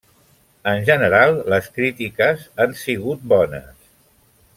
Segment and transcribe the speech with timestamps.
[0.69, 3.69] En general, les crítiques han sigut bones.